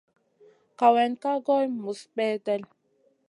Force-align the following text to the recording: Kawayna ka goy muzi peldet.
Kawayna 0.77 1.19
ka 1.21 1.31
goy 1.45 1.65
muzi 1.81 2.05
peldet. 2.15 2.63